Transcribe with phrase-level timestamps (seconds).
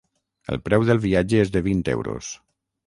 [0.53, 2.35] El preu del viatge és de vint euros.